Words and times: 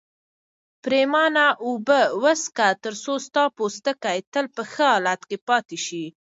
پرېمانه 0.83 1.45
اوبه 1.65 1.99
وڅښه 2.21 2.67
ترڅو 2.83 3.13
ستا 3.25 3.43
پوستکی 3.57 4.19
تل 4.33 4.45
په 4.55 4.61
ښه 4.71 4.85
حالت 4.93 5.21
کې 5.29 5.37
پاتې 5.47 5.77
شي. 5.85 6.05